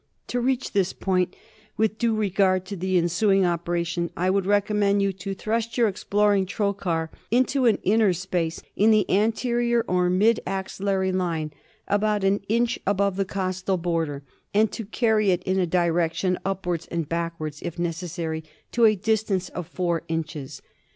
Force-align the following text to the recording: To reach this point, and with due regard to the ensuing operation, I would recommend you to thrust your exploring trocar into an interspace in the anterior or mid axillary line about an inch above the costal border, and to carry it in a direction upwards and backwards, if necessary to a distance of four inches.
To 0.29 0.41
reach 0.41 0.71
this 0.71 0.93
point, 0.93 1.33
and 1.35 1.77
with 1.77 1.99
due 1.99 2.15
regard 2.15 2.65
to 2.65 2.75
the 2.75 2.97
ensuing 2.97 3.45
operation, 3.45 4.09
I 4.17 4.31
would 4.31 4.47
recommend 4.47 5.03
you 5.03 5.13
to 5.13 5.35
thrust 5.35 5.77
your 5.77 5.87
exploring 5.87 6.47
trocar 6.47 7.09
into 7.29 7.67
an 7.67 7.77
interspace 7.83 8.63
in 8.75 8.89
the 8.89 9.07
anterior 9.11 9.85
or 9.87 10.09
mid 10.09 10.39
axillary 10.47 11.11
line 11.11 11.53
about 11.87 12.23
an 12.23 12.39
inch 12.49 12.79
above 12.87 13.15
the 13.15 13.25
costal 13.25 13.77
border, 13.77 14.23
and 14.55 14.71
to 14.71 14.87
carry 14.87 15.29
it 15.29 15.43
in 15.43 15.59
a 15.59 15.67
direction 15.67 16.39
upwards 16.43 16.87
and 16.87 17.07
backwards, 17.07 17.61
if 17.61 17.77
necessary 17.77 18.43
to 18.71 18.85
a 18.85 18.95
distance 18.95 19.49
of 19.49 19.67
four 19.67 20.01
inches. 20.07 20.63